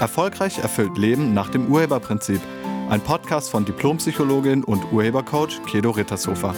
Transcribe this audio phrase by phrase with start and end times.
[0.00, 2.40] Erfolgreich erfüllt Leben nach dem Urheberprinzip.
[2.88, 6.54] Ein Podcast von Diplompsychologin und Urhebercoach Kedo Rittershofer.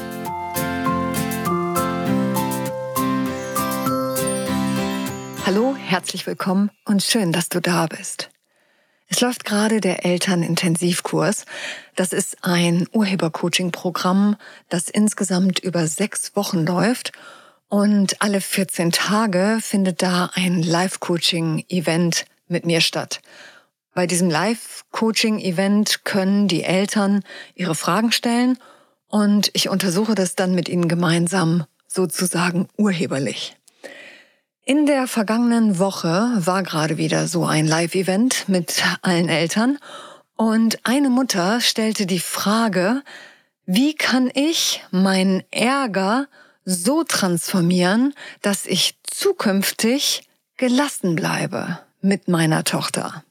[5.44, 8.30] Hallo, herzlich willkommen und schön, dass du da bist.
[9.08, 11.44] Es läuft gerade der Elternintensivkurs.
[11.96, 14.36] Das ist ein Urhebercoaching-Programm,
[14.68, 17.10] das insgesamt über sechs Wochen läuft.
[17.68, 23.20] Und alle 14 Tage findet da ein Live-Coaching-Event mit mir statt.
[23.94, 27.22] Bei diesem Live-Coaching-Event können die Eltern
[27.54, 28.58] ihre Fragen stellen
[29.08, 33.54] und ich untersuche das dann mit ihnen gemeinsam sozusagen urheberlich.
[34.64, 39.78] In der vergangenen Woche war gerade wieder so ein Live-Event mit allen Eltern
[40.36, 43.02] und eine Mutter stellte die Frage,
[43.66, 46.28] wie kann ich meinen Ärger
[46.64, 50.22] so transformieren, dass ich zukünftig
[50.56, 53.24] gelassen bleibe mit meiner Tochter?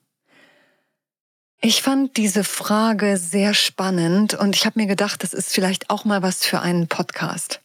[1.61, 6.05] Ich fand diese Frage sehr spannend und ich habe mir gedacht, das ist vielleicht auch
[6.05, 7.61] mal was für einen Podcast.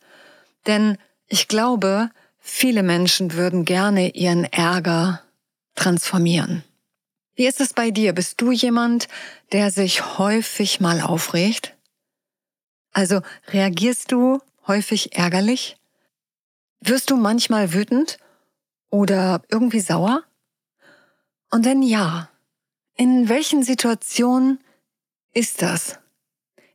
[0.66, 0.98] Denn
[1.28, 5.22] ich glaube, viele Menschen würden gerne ihren Ärger
[5.74, 6.62] transformieren.
[7.36, 8.12] Wie ist es bei dir?
[8.12, 9.08] Bist du jemand,
[9.52, 11.74] der sich häufig mal aufregt?
[12.92, 15.76] Also reagierst du häufig ärgerlich?
[16.80, 18.18] Wirst du manchmal wütend
[18.90, 20.22] oder irgendwie sauer?
[21.50, 22.28] Und wenn ja,
[22.96, 24.58] in welchen Situationen
[25.32, 25.98] ist das?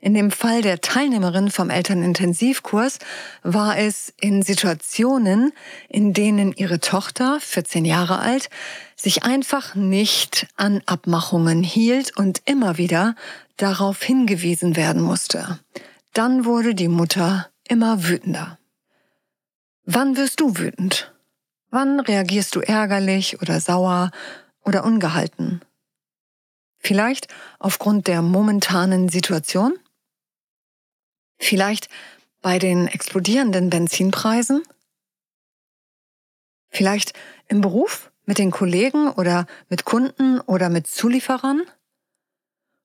[0.01, 2.97] In dem Fall der Teilnehmerin vom Elternintensivkurs
[3.43, 5.53] war es in Situationen,
[5.89, 8.49] in denen ihre Tochter, 14 Jahre alt,
[8.95, 13.15] sich einfach nicht an Abmachungen hielt und immer wieder
[13.57, 15.59] darauf hingewiesen werden musste.
[16.13, 18.57] Dann wurde die Mutter immer wütender.
[19.85, 21.13] Wann wirst du wütend?
[21.69, 24.09] Wann reagierst du ärgerlich oder sauer
[24.63, 25.61] oder ungehalten?
[26.77, 27.27] Vielleicht
[27.59, 29.77] aufgrund der momentanen Situation?
[31.37, 31.89] Vielleicht
[32.41, 34.63] bei den explodierenden Benzinpreisen?
[36.69, 37.13] Vielleicht
[37.47, 41.63] im Beruf mit den Kollegen oder mit Kunden oder mit Zulieferern?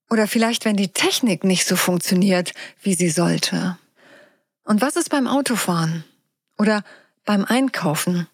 [0.09, 3.77] Oder vielleicht, wenn die Technik nicht so funktioniert, wie sie sollte?
[4.63, 6.03] Und was ist beim Autofahren?
[6.57, 6.83] Oder
[7.25, 8.27] beim Einkaufen?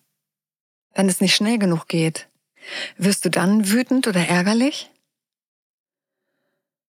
[0.93, 2.27] Wenn es nicht schnell genug geht?
[2.97, 4.89] Wirst du dann wütend oder ärgerlich?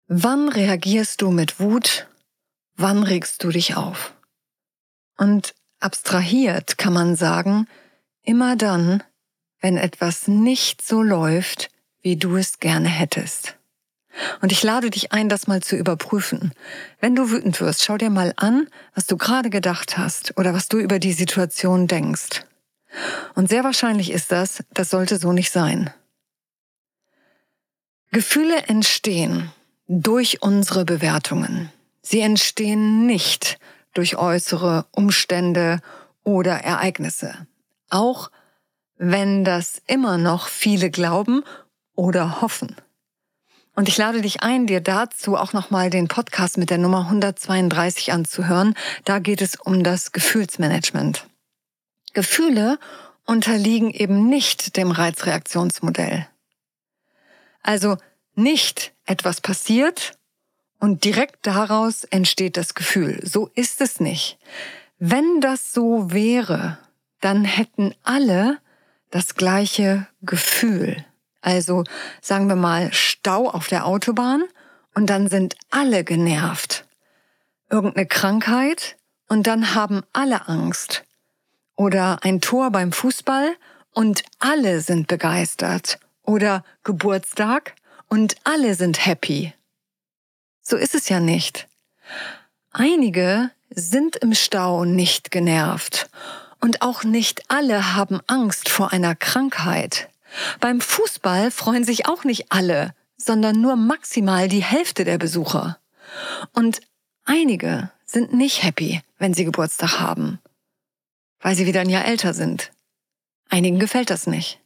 [0.07, 2.09] Wann reagierst du mit Wut?
[2.77, 4.13] Wann regst du dich auf?
[5.17, 7.67] Und abstrahiert kann man sagen,
[8.23, 9.03] immer dann,
[9.61, 11.71] wenn etwas nicht so läuft,
[12.03, 13.57] wie du es gerne hättest.
[14.41, 16.53] Und ich lade dich ein, das mal zu überprüfen.
[16.99, 20.69] Wenn du wütend wirst, schau dir mal an, was du gerade gedacht hast oder was
[20.69, 22.45] du über die Situation denkst.
[23.34, 25.91] Und sehr wahrscheinlich ist das, das sollte so nicht sein.
[28.12, 29.53] Gefühle entstehen
[29.87, 31.71] durch unsere Bewertungen.
[32.03, 33.59] Sie entstehen nicht
[33.95, 35.81] durch äußere Umstände
[36.25, 37.47] oder Ereignisse.
[37.89, 38.31] Auch
[38.97, 41.45] wenn das immer noch viele glauben
[41.95, 42.77] oder hoffen.
[43.77, 48.12] Und ich lade dich ein, dir dazu auch nochmal den Podcast mit der Nummer 132
[48.12, 48.75] anzuhören.
[49.05, 51.27] Da geht es um das Gefühlsmanagement.
[52.12, 52.78] Gefühle
[53.26, 56.26] unterliegen eben nicht dem Reizreaktionsmodell.
[57.62, 57.97] Also
[58.34, 60.19] nicht etwas passiert
[60.78, 63.21] und direkt daraus entsteht das Gefühl.
[63.25, 64.38] So ist es nicht.
[64.98, 66.78] Wenn das so wäre,
[67.21, 68.59] dann hätten alle
[69.10, 71.04] das gleiche Gefühl.
[71.41, 71.84] Also
[72.21, 74.42] sagen wir mal Stau auf der Autobahn
[74.94, 76.87] und dann sind alle genervt.
[77.71, 78.97] Irgendeine Krankheit
[79.28, 81.04] und dann haben alle Angst
[81.81, 83.57] oder ein Tor beim Fußball
[83.95, 85.99] und alle sind begeistert.
[86.23, 87.75] Oder Geburtstag
[88.07, 89.55] und alle sind happy.
[90.61, 91.69] So ist es ja nicht.
[92.71, 96.10] Einige sind im Stau nicht genervt
[96.60, 100.10] und auch nicht alle haben Angst vor einer Krankheit.
[100.60, 105.78] Beim Fußball freuen sich auch nicht alle, sondern nur maximal die Hälfte der Besucher.
[106.53, 106.83] Und
[107.25, 110.41] einige sind nicht happy, wenn sie Geburtstag haben
[111.41, 112.72] weil sie wieder ein Jahr älter sind.
[113.48, 114.60] Einigen gefällt das nicht.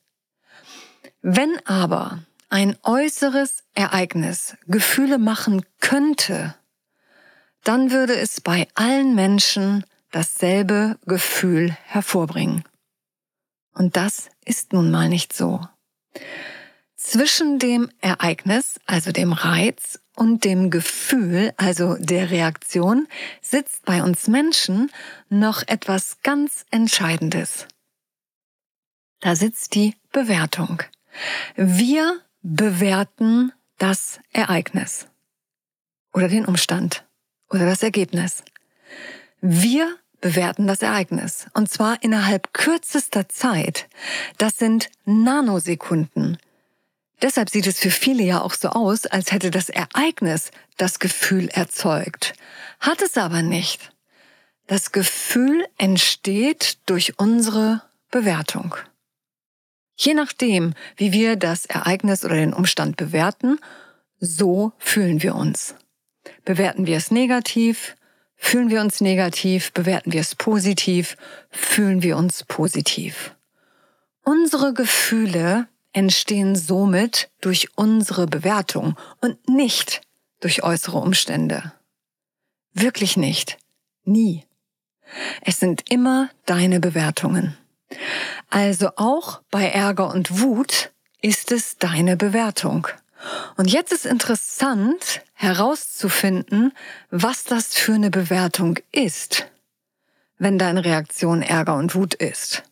[1.22, 6.54] Wenn aber ein äußeres Ereignis Gefühle machen könnte,
[7.62, 12.62] dann würde es bei allen Menschen dasselbe Gefühl hervorbringen.
[13.72, 15.66] Und das ist nun mal nicht so.
[16.96, 23.08] Zwischen dem Ereignis, also dem Reiz, und dem Gefühl, also der Reaktion,
[23.40, 24.90] sitzt bei uns Menschen
[25.28, 27.66] noch etwas ganz Entscheidendes.
[29.20, 30.82] Da sitzt die Bewertung.
[31.56, 35.08] Wir bewerten das Ereignis
[36.12, 37.04] oder den Umstand
[37.50, 38.42] oder das Ergebnis.
[39.40, 41.46] Wir bewerten das Ereignis.
[41.52, 43.88] Und zwar innerhalb kürzester Zeit.
[44.38, 46.38] Das sind Nanosekunden.
[47.22, 51.48] Deshalb sieht es für viele ja auch so aus, als hätte das Ereignis das Gefühl
[51.48, 52.34] erzeugt.
[52.80, 53.92] Hat es aber nicht.
[54.66, 58.76] Das Gefühl entsteht durch unsere Bewertung.
[59.96, 63.58] Je nachdem, wie wir das Ereignis oder den Umstand bewerten,
[64.18, 65.74] so fühlen wir uns.
[66.44, 67.94] Bewerten wir es negativ,
[68.36, 71.16] fühlen wir uns negativ, bewerten wir es positiv,
[71.50, 73.34] fühlen wir uns positiv.
[74.24, 80.02] Unsere Gefühle entstehen somit durch unsere Bewertung und nicht
[80.40, 81.72] durch äußere Umstände.
[82.74, 83.56] Wirklich nicht.
[84.04, 84.44] Nie.
[85.42, 87.56] Es sind immer deine Bewertungen.
[88.50, 90.92] Also auch bei Ärger und Wut
[91.22, 92.88] ist es deine Bewertung.
[93.56, 96.72] Und jetzt ist interessant herauszufinden,
[97.10, 99.46] was das für eine Bewertung ist,
[100.38, 102.64] wenn deine Reaktion Ärger und Wut ist.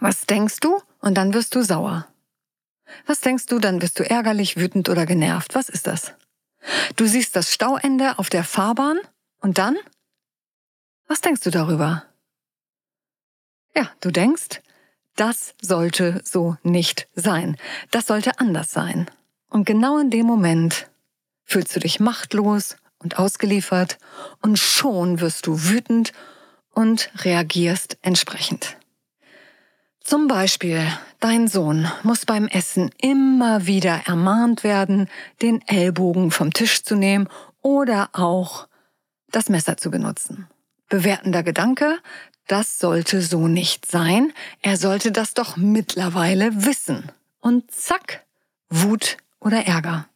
[0.00, 0.80] Was denkst du?
[1.00, 2.06] Und dann wirst du sauer.
[3.06, 3.58] Was denkst du?
[3.58, 5.54] Dann wirst du ärgerlich, wütend oder genervt.
[5.54, 6.14] Was ist das?
[6.96, 8.98] Du siehst das Stauende auf der Fahrbahn
[9.40, 9.76] und dann?
[11.06, 12.04] Was denkst du darüber?
[13.76, 14.60] Ja, du denkst,
[15.16, 17.56] das sollte so nicht sein.
[17.90, 19.10] Das sollte anders sein.
[19.50, 20.88] Und genau in dem Moment
[21.44, 23.98] fühlst du dich machtlos und ausgeliefert
[24.42, 26.12] und schon wirst du wütend
[26.70, 28.76] und reagierst entsprechend.
[30.00, 30.86] Zum Beispiel,
[31.20, 35.08] dein Sohn muss beim Essen immer wieder ermahnt werden,
[35.42, 37.28] den Ellbogen vom Tisch zu nehmen
[37.60, 38.68] oder auch
[39.30, 40.48] das Messer zu benutzen.
[40.88, 41.98] Bewertender Gedanke,
[42.46, 44.32] das sollte so nicht sein.
[44.62, 47.12] Er sollte das doch mittlerweile wissen.
[47.40, 48.24] Und zack,
[48.70, 50.08] Wut oder Ärger.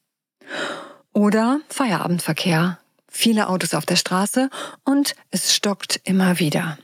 [1.13, 2.79] Oder Feierabendverkehr.
[3.07, 4.49] Viele Autos auf der Straße
[4.85, 6.79] und es stockt immer wieder.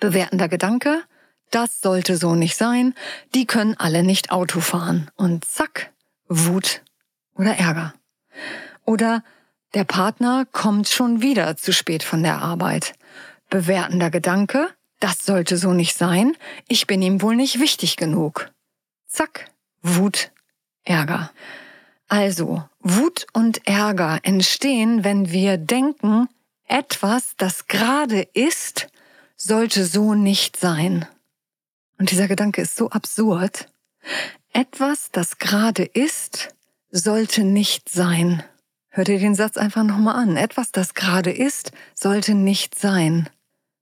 [0.00, 1.04] Bewertender Gedanke,
[1.50, 2.94] das sollte so nicht sein,
[3.34, 5.10] die können alle nicht Auto fahren.
[5.16, 5.92] Und zack,
[6.28, 6.82] Wut
[7.34, 7.94] oder Ärger.
[8.84, 9.22] Oder
[9.74, 12.94] der Partner kommt schon wieder zu spät von der Arbeit.
[13.48, 14.68] Bewertender Gedanke,
[15.00, 16.36] das sollte so nicht sein,
[16.68, 18.50] ich bin ihm wohl nicht wichtig genug.
[19.06, 19.50] Zack,
[19.82, 20.30] Wut,
[20.84, 21.30] Ärger.
[22.08, 26.28] Also, Wut und Ärger entstehen, wenn wir denken,
[26.66, 28.88] etwas, das gerade ist,
[29.36, 31.06] sollte so nicht sein.
[32.00, 33.68] Und dieser Gedanke ist so absurd.
[34.54, 36.54] Etwas, das gerade ist,
[36.90, 38.42] sollte nicht sein.
[38.88, 40.38] Hör dir den Satz einfach nochmal an.
[40.38, 43.28] Etwas, das gerade ist, sollte nicht sein.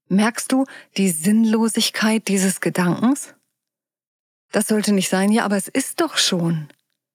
[0.08, 0.66] Merkst du
[0.96, 3.34] die Sinnlosigkeit dieses Gedankens?
[4.50, 6.68] Das sollte nicht sein, ja, aber es ist doch schon.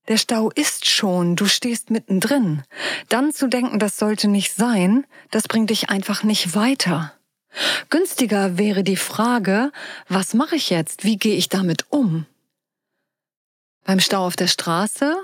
[0.08, 2.64] Der Stau ist schon, du stehst mittendrin.
[3.10, 7.14] Dann zu denken, das sollte nicht sein, das bringt dich einfach nicht weiter.
[7.90, 9.72] Günstiger wäre die Frage,
[10.08, 11.04] was mache ich jetzt?
[11.04, 12.26] Wie gehe ich damit um?
[13.86, 15.16] Beim Stau auf der Straße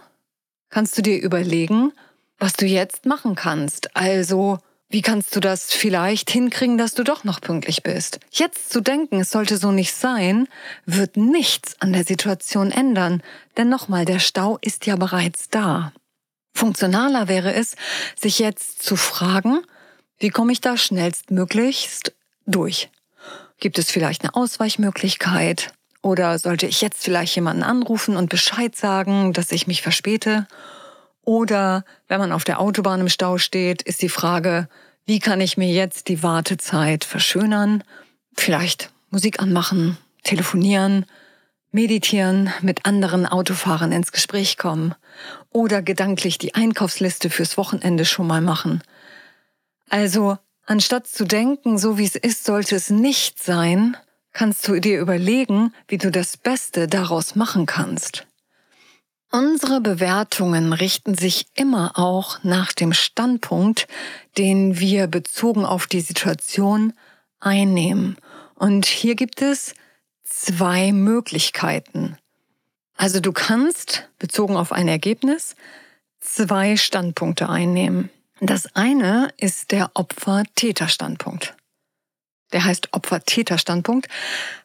[0.69, 1.93] kannst du dir überlegen,
[2.37, 3.95] was du jetzt machen kannst.
[3.95, 4.59] Also,
[4.89, 8.19] wie kannst du das vielleicht hinkriegen, dass du doch noch pünktlich bist?
[8.31, 10.47] Jetzt zu denken, es sollte so nicht sein,
[10.85, 13.21] wird nichts an der Situation ändern.
[13.55, 15.93] Denn nochmal, der Stau ist ja bereits da.
[16.53, 17.75] Funktionaler wäre es,
[18.19, 19.61] sich jetzt zu fragen,
[20.17, 22.13] wie komme ich da schnellstmöglichst
[22.49, 22.89] durch?
[23.59, 25.71] Gibt es vielleicht eine Ausweichmöglichkeit?
[26.01, 30.47] Oder sollte ich jetzt vielleicht jemanden anrufen und Bescheid sagen, dass ich mich verspäte?
[31.23, 34.69] Oder wenn man auf der Autobahn im Stau steht, ist die Frage,
[35.05, 37.83] wie kann ich mir jetzt die Wartezeit verschönern?
[38.35, 41.05] Vielleicht Musik anmachen, telefonieren,
[41.71, 44.95] meditieren, mit anderen Autofahrern ins Gespräch kommen
[45.51, 48.81] oder gedanklich die Einkaufsliste fürs Wochenende schon mal machen.
[49.89, 50.37] Also,
[50.69, 53.97] anstatt zu denken, so wie es ist, sollte es nicht sein,
[54.33, 58.27] kannst du dir überlegen, wie du das Beste daraus machen kannst.
[59.31, 63.87] Unsere Bewertungen richten sich immer auch nach dem Standpunkt,
[64.37, 66.93] den wir bezogen auf die Situation
[67.39, 68.17] einnehmen.
[68.55, 69.73] Und hier gibt es
[70.23, 72.17] zwei Möglichkeiten.
[72.95, 75.55] Also du kannst, bezogen auf ein Ergebnis,
[76.19, 78.09] zwei Standpunkte einnehmen.
[78.41, 81.55] Das eine ist der Opfer-Täter-Standpunkt.
[82.53, 84.07] Der heißt Opfer-Täter-Standpunkt,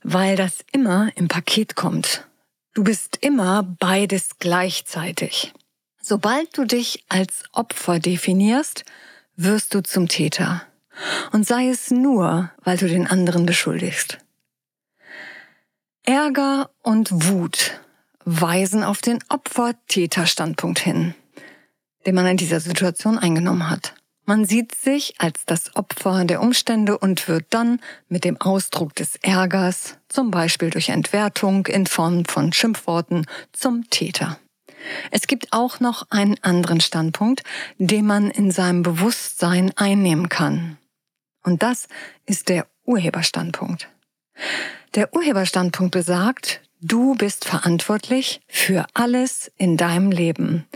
[0.03, 2.27] weil das immer im Paket kommt.
[2.75, 5.53] Du bist immer beides gleichzeitig.
[6.01, 8.85] Sobald du dich als Opfer definierst,
[9.37, 10.63] wirst du zum Täter.
[11.33, 14.19] Und sei es nur, weil du den anderen beschuldigst.
[16.05, 17.81] Ärger und Wut
[18.25, 21.15] weisen auf den Opfer-Täter-Standpunkt hin,
[22.07, 23.95] den man in dieser Situation eingenommen hat.
[24.27, 29.17] Man sieht sich als das Opfer der Umstände und wird dann mit dem Ausdruck des
[29.17, 34.39] Ärgers, zum Beispiel durch Entwertung in Form von Schimpfworten, zum Täter.
[35.11, 37.43] Es gibt auch noch einen anderen Standpunkt,
[37.79, 40.79] den man in seinem Bewusstsein einnehmen kann.
[41.43, 41.89] Und das
[42.25, 43.89] ist der Urheberstandpunkt.
[44.95, 50.67] Der Urheberstandpunkt besagt, du bist verantwortlich für alles in deinem Leben.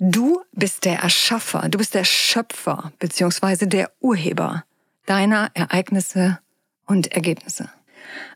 [0.00, 4.64] Du bist der Erschaffer, du bist der Schöpfer beziehungsweise der Urheber
[5.06, 6.40] deiner Ereignisse
[6.86, 7.70] und Ergebnisse.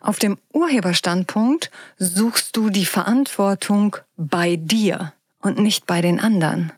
[0.00, 6.72] Auf dem Urheberstandpunkt suchst du die Verantwortung bei dir und nicht bei den anderen.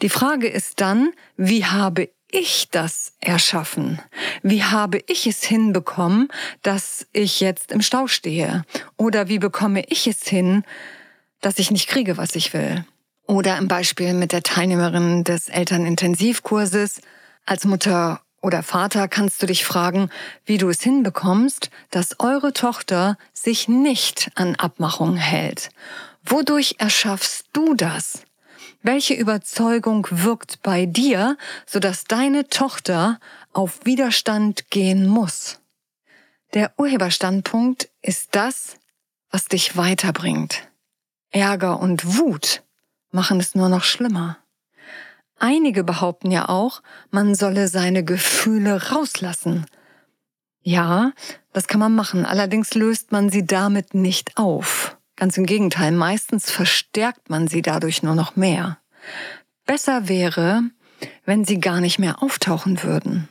[0.00, 4.00] Die Frage ist dann, wie habe ich das erschaffen?
[4.42, 6.28] Wie habe ich es hinbekommen,
[6.62, 8.64] dass ich jetzt im Stau stehe?
[8.96, 10.64] Oder wie bekomme ich es hin,
[11.40, 12.84] dass ich nicht kriege, was ich will?
[13.26, 17.00] Oder im Beispiel mit der Teilnehmerin des Elternintensivkurses.
[17.44, 20.10] Als Mutter oder Vater kannst du dich fragen,
[20.44, 25.70] wie du es hinbekommst, dass eure Tochter sich nicht an Abmachungen hält.
[26.24, 28.22] Wodurch erschaffst du das?
[28.82, 33.18] Welche Überzeugung wirkt bei dir, sodass deine Tochter
[33.52, 35.58] auf Widerstand gehen muss?
[36.54, 38.76] Der Urheberstandpunkt ist das,
[39.30, 40.68] was dich weiterbringt.
[41.30, 42.62] Ärger und Wut
[43.16, 44.36] machen es nur noch schlimmer.
[45.38, 49.66] Einige behaupten ja auch, man solle seine Gefühle rauslassen.
[50.62, 51.12] Ja,
[51.52, 54.98] das kann man machen, allerdings löst man sie damit nicht auf.
[55.16, 58.78] Ganz im Gegenteil, meistens verstärkt man sie dadurch nur noch mehr.
[59.64, 60.62] Besser wäre,
[61.24, 63.28] wenn sie gar nicht mehr auftauchen würden.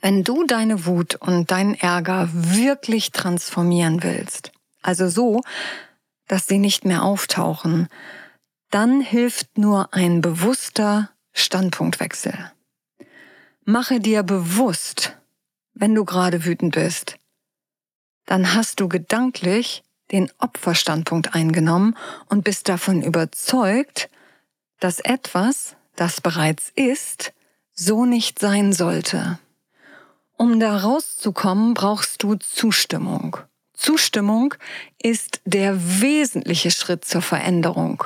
[0.00, 4.52] Wenn du deine Wut und deinen Ärger wirklich transformieren willst,
[4.82, 5.42] also so,
[6.26, 7.88] dass sie nicht mehr auftauchen,
[8.70, 12.52] dann hilft nur ein bewusster Standpunktwechsel.
[13.64, 15.16] Mache dir bewusst,
[15.74, 17.18] wenn du gerade wütend bist,
[18.24, 21.96] dann hast du gedanklich den Opferstandpunkt eingenommen
[22.28, 24.08] und bist davon überzeugt,
[24.78, 27.32] dass etwas, das bereits ist,
[27.72, 29.38] so nicht sein sollte.
[30.36, 33.38] Um da rauszukommen, brauchst du Zustimmung.
[33.72, 34.54] Zustimmung
[35.02, 38.04] ist der wesentliche Schritt zur Veränderung.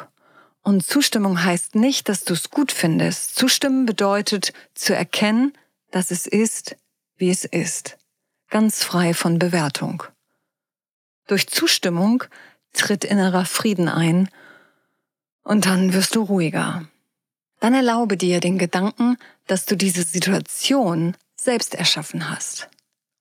[0.62, 3.36] Und Zustimmung heißt nicht, dass du es gut findest.
[3.36, 5.52] Zustimmen bedeutet zu erkennen,
[5.90, 6.76] dass es ist,
[7.16, 7.96] wie es ist.
[8.50, 10.02] Ganz frei von Bewertung.
[11.26, 12.24] Durch Zustimmung
[12.72, 14.28] tritt innerer Frieden ein
[15.42, 16.86] und dann wirst du ruhiger.
[17.60, 22.68] Dann erlaube dir den Gedanken, dass du diese Situation selbst erschaffen hast.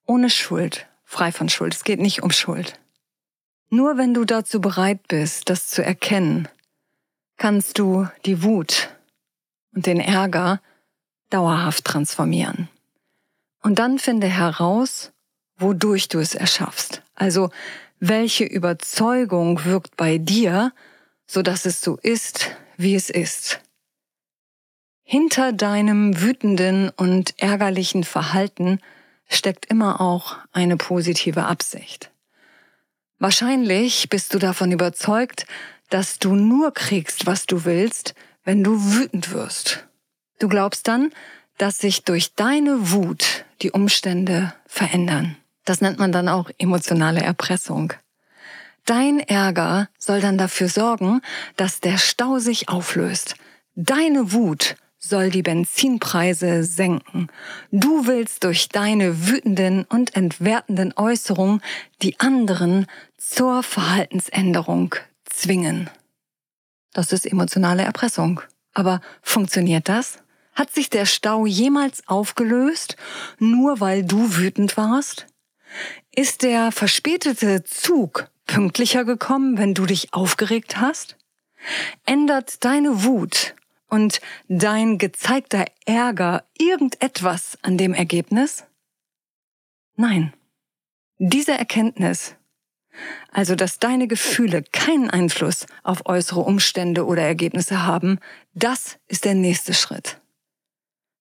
[0.05, 1.74] Ohne Schuld, frei von Schuld.
[1.74, 2.79] Es geht nicht um Schuld.
[3.69, 6.48] Nur wenn du dazu bereit bist, das zu erkennen,
[7.39, 8.89] kannst du die Wut
[9.74, 10.62] und den Ärger
[11.31, 12.69] dauerhaft transformieren.
[13.63, 15.12] Und dann finde heraus,
[15.58, 17.01] wodurch du es erschaffst.
[17.15, 17.50] Also
[18.00, 20.72] welche Überzeugung wirkt bei dir,
[21.25, 23.60] so dass es so ist, wie es ist.
[25.03, 28.79] Hinter deinem wütenden und ärgerlichen Verhalten
[29.27, 32.12] steckt immer auch eine positive Absicht.
[33.20, 35.46] Wahrscheinlich bist du davon überzeugt,
[35.90, 39.86] dass du nur kriegst, was du willst, wenn du wütend wirst.
[40.40, 41.12] Du glaubst dann,
[41.58, 45.36] dass sich durch deine Wut die Umstände verändern.
[45.66, 47.94] Das nennt man dann auch emotionale Erpressung.
[48.86, 51.22] Dein Ärger soll dann dafür sorgen,
[51.58, 53.36] dass der Stau sich auflöst.
[53.76, 57.29] Deine Wut soll die Benzinpreise senken.
[57.72, 61.62] Du willst durch deine wütenden und entwertenden Äußerungen
[62.01, 62.86] die anderen
[63.18, 65.89] zur Verhaltensänderung zwingen.
[66.94, 68.41] Das ist emotionale Erpressung.
[68.74, 70.20] Aber funktioniert das?
[70.53, 72.98] Hat sich der Stau jemals aufgelöst,
[73.39, 75.27] nur weil du wütend warst?
[76.13, 81.15] Ist der verspätete Zug pünktlicher gekommen, wenn du dich aufgeregt hast?
[82.06, 83.56] Ändert deine Wut
[83.89, 88.65] und dein gezeigter Ärger irgendetwas an dem Ergebnis?
[89.96, 90.34] Nein.
[91.17, 92.36] Diese Erkenntnis
[93.31, 98.19] also dass deine Gefühle keinen Einfluss auf äußere Umstände oder Ergebnisse haben,
[98.53, 100.19] das ist der nächste Schritt.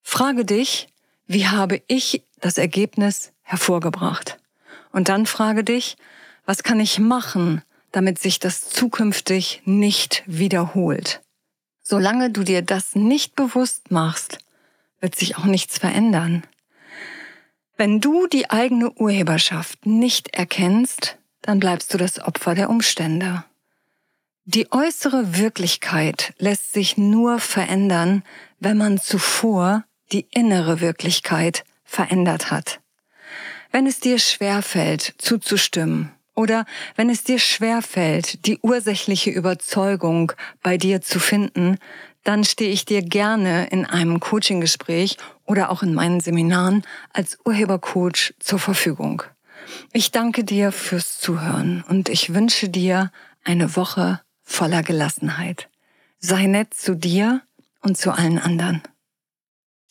[0.02, 0.88] Frage dich,
[1.26, 4.38] wie habe ich das Ergebnis hervorgebracht?
[4.92, 5.96] Und dann frage dich,
[6.46, 11.20] was kann ich machen, damit sich das zukünftig nicht wiederholt?
[11.90, 14.37] Solange du dir das nicht bewusst machst,
[15.00, 16.42] wird sich auch nichts verändern.
[17.78, 23.42] Wenn du die eigene Urheberschaft nicht erkennst, dann bleibst du das Opfer der Umstände.
[24.45, 28.23] Die äußere Wirklichkeit lässt sich nur verändern,
[28.61, 32.80] wenn man zuvor die innere Wirklichkeit verändert hat.
[33.73, 40.30] Wenn es dir schwerfällt, zuzustimmen oder wenn es dir schwerfällt, die ursächliche Überzeugung
[40.62, 41.78] bei dir zu finden,
[42.23, 45.16] dann stehe ich dir gerne in einem Coaching-Gespräch
[45.47, 49.25] oder auch in meinen Seminaren als Urhebercoach zur Verfügung.
[49.92, 53.11] Ich danke dir fürs Zuhören und ich wünsche dir
[53.42, 55.68] eine Woche voller Gelassenheit.
[56.21, 57.42] Sei nett zu dir
[57.80, 58.83] und zu allen anderen.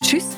[0.01, 0.37] Tschüss.